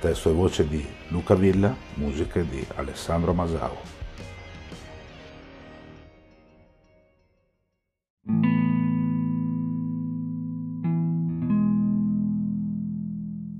[0.00, 3.76] Testo e voce di Luca Villa, musiche di Alessandro Masao.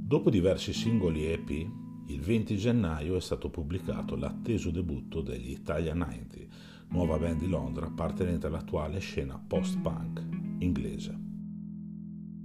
[0.02, 1.50] Dopo diversi singoli EP,
[2.06, 6.38] il 20 gennaio è stato pubblicato l'atteso debutto degli Italia 90,
[6.88, 10.24] nuova band di Londra appartenente all'attuale scena post-punk
[10.60, 11.29] inglese.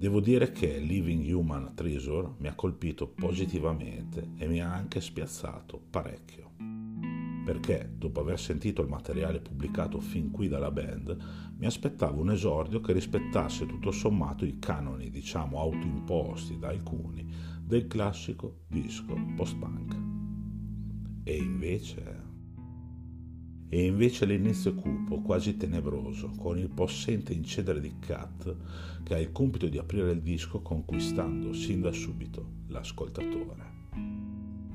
[0.05, 5.81] Devo dire che Living Human Treasure mi ha colpito positivamente e mi ha anche spiazzato
[5.89, 6.51] parecchio.
[7.43, 11.17] Perché, dopo aver sentito il materiale pubblicato fin qui dalla band,
[11.57, 17.27] mi aspettavo un esordio che rispettasse tutto sommato i canoni, diciamo, autoimposti da alcuni
[17.59, 19.95] del classico disco post-punk.
[21.23, 22.21] E invece
[23.75, 28.55] e invece l'inizio cupo, quasi tenebroso, con il possente incedere di Cat
[29.03, 33.73] che ha il compito di aprire il disco conquistando sin da subito l'ascoltatore.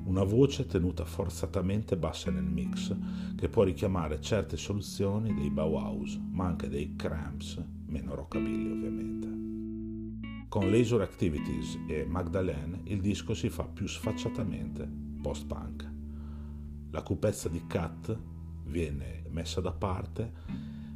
[0.03, 2.95] Una voce tenuta forzatamente bassa nel mix
[3.35, 10.47] che può richiamare certe soluzioni dei Bauhaus, ma anche dei Cramps, meno rockabilly ovviamente.
[10.47, 14.87] Con Laser Activities e Magdalene il disco si fa più sfacciatamente
[15.23, 15.89] post-punk.
[16.91, 18.29] La cupezza di Cat
[18.71, 20.31] viene messa da parte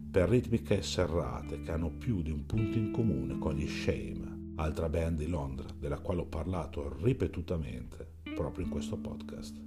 [0.10, 4.88] per ritmiche serrate che hanno più di un punto in comune con gli Shame, altra
[4.88, 9.62] band di Londra della quale ho parlato ripetutamente proprio in questo podcast.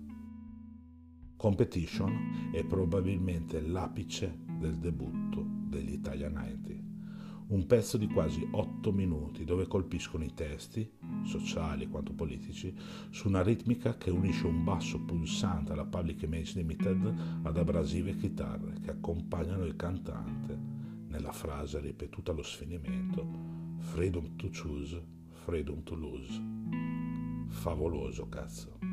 [1.37, 6.87] Competition è probabilmente l'apice del debutto degli Italia 90
[7.49, 10.91] un pezzo di quasi otto minuti dove colpiscono i testi,
[11.29, 12.75] sociali quanto politici,
[13.11, 18.81] su una ritmica che unisce un basso pulsante alla Public Image Limited ad abrasive chitarre
[18.83, 20.59] che accompagnano il cantante
[21.09, 25.01] nella frase ripetuta allo sfinimento Freedom to choose,
[25.45, 26.41] freedom to lose.
[27.49, 28.88] Favoloso cazzo.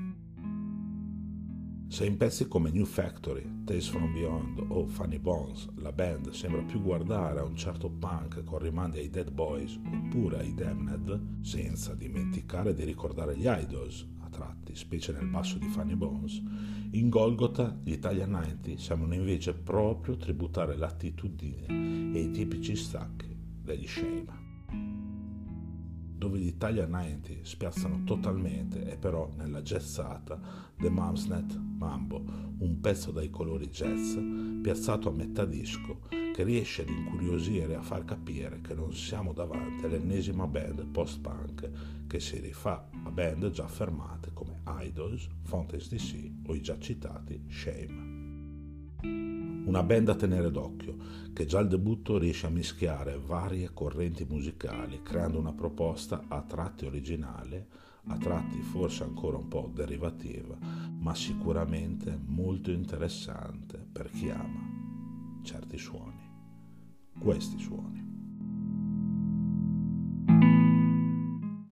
[1.87, 5.69] Se in pezzi come New Factory, Tales from Beyond o Funny Bones.
[5.75, 10.39] La band sembra più guardare a un certo punk con rimandi ai Dead Boys oppure
[10.39, 15.95] ai Damned, senza dimenticare di ricordare gli Idols a tratti, specie nel basso di Funny
[15.95, 16.41] Bones,
[16.91, 21.67] in Golgotha gli Italian 90 sembrano invece proprio tributare l'attitudine
[22.13, 25.04] e i tipici stacchi degli Shame
[26.17, 30.39] dove gli Italia 90 spiazzano totalmente è però nella jazzata
[30.77, 32.23] The Mumsnet Mambo,
[32.57, 34.17] un pezzo dai colori jazz
[34.61, 39.33] piazzato a metà disco che riesce ad incuriosire e a far capire che non siamo
[39.33, 41.69] davanti all'ennesima band post-punk
[42.07, 47.41] che si rifà a band già affermate come Idols, Fontes DC o i già citati
[47.49, 48.14] Shame.
[49.01, 50.95] Una band da tenere d'occhio,
[51.33, 56.85] che già al debutto riesce a mischiare varie correnti musicali, creando una proposta a tratti
[56.85, 57.67] originale,
[58.07, 60.55] a tratti forse ancora un po' derivativa,
[60.99, 66.21] ma sicuramente molto interessante per chi ama certi suoni,
[67.19, 68.04] questi suoni.